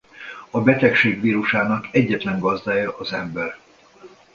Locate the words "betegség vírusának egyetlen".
0.61-2.39